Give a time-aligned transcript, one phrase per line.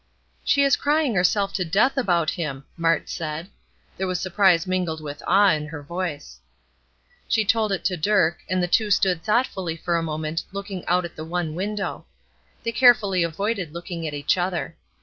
[0.43, 3.51] "She is crying herself to death about him!" Mart said.
[3.97, 6.39] There was surprise mingled with awe in her voice.
[7.27, 11.05] She told it to Dirk, and the two stood thoughtfully for a moment looking out
[11.05, 12.07] at the one window.
[12.63, 14.75] They carefully avoided looking at each other.